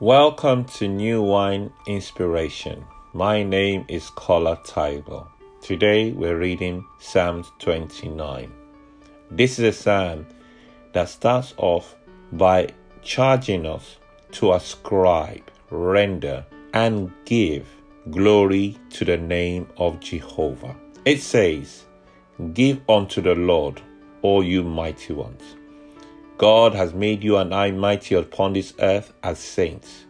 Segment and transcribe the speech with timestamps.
[0.00, 2.84] Welcome to New Wine Inspiration.
[3.14, 5.26] My name is Kola Taibo.
[5.62, 8.52] Today we're reading Psalm 29.
[9.30, 10.26] This is a psalm
[10.92, 11.96] that starts off
[12.32, 12.68] by
[13.00, 13.96] charging us
[14.32, 16.44] to ascribe, render,
[16.74, 17.66] and give
[18.10, 20.76] glory to the name of Jehovah.
[21.06, 21.86] It says,
[22.52, 23.80] Give unto the Lord,
[24.20, 25.56] all you mighty ones.
[26.38, 30.04] God has made you and I mighty upon this earth as saints.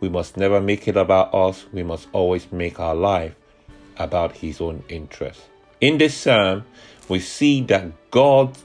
[0.00, 1.66] We must never make it about us.
[1.72, 3.34] We must always make our life
[3.98, 5.42] about His own interest.
[5.80, 6.64] In this psalm,
[7.08, 8.64] we see that God's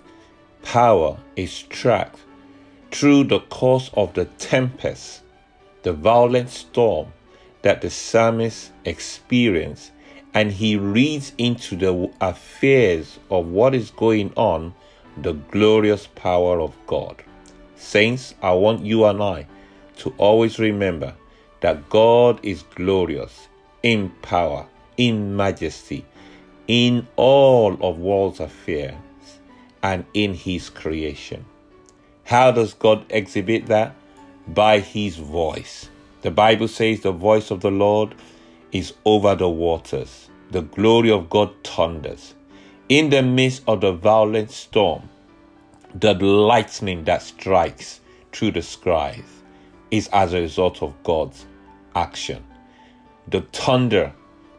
[0.64, 2.20] power is tracked
[2.92, 5.22] through the course of the tempest,
[5.84, 7.12] the violent storm
[7.62, 9.92] that the psalmist experienced,
[10.34, 14.74] and he reads into the affairs of what is going on
[15.18, 17.24] the glorious power of God.
[17.76, 19.48] Saints, I want you and I
[19.98, 21.16] to always remember
[21.62, 23.48] that God is glorious
[23.84, 26.06] in power, in majesty,
[26.68, 28.96] in all of world's affairs,
[29.84, 31.46] and in his creation.
[32.24, 33.96] How does God exhibit that?
[34.48, 35.90] By his voice.
[36.22, 38.16] The Bible says the voice of the Lord
[38.72, 40.30] is over the waters.
[40.52, 42.36] The glory of God thunders.
[42.92, 45.08] In the midst of the violent storm,
[45.96, 48.02] the lightning that strikes
[48.34, 49.24] through the skies
[49.92, 51.46] is as a result of God's
[51.96, 52.44] action.
[53.30, 54.12] The thunder,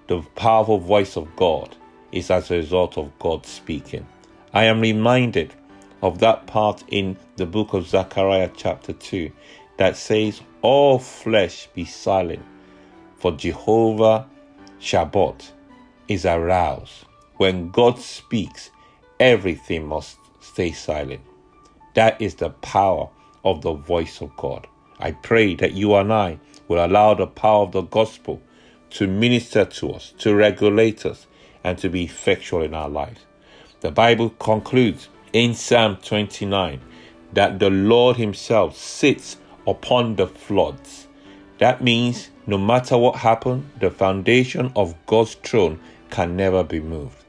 [0.07, 1.77] the powerful voice of God,
[2.11, 4.07] is as a result of God speaking.
[4.55, 5.53] I am reminded
[6.01, 9.31] of that part in the book of Zechariah, chapter 2,
[9.77, 12.47] that says, All flesh be silent,
[13.19, 14.27] for Jehovah
[14.81, 15.53] Sabaoth
[16.09, 17.05] is aroused.
[17.37, 18.71] When God speaks,
[19.19, 21.23] everything must stay silent.
[21.95, 23.09] That is the power
[23.45, 24.67] of the voice of God.
[24.99, 26.39] I pray that you and I
[26.69, 28.41] will allow the power of the gospel
[28.91, 31.27] to minister to us, to regulate us,
[31.65, 33.21] and to be effectual in our lives.
[33.81, 36.81] The Bible concludes in Psalm 29
[37.33, 41.09] that the Lord Himself sits upon the floods.
[41.59, 45.81] That means no matter what happens, the foundation of God's throne
[46.13, 47.25] can never be moved.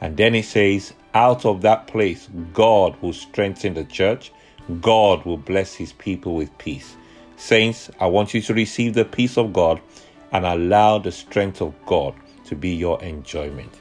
[0.00, 4.30] And then he says, out of that place, God will strengthen the church.
[4.80, 6.94] God will bless his people with peace.
[7.36, 9.80] Saints, I want you to receive the peace of God
[10.32, 12.14] and allow the strength of God
[12.44, 13.72] to be your enjoyment.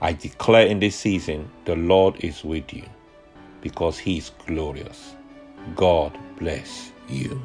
[0.00, 2.84] I declare in this season, the Lord is with you
[3.60, 5.14] because he is glorious.
[5.76, 7.40] God bless you.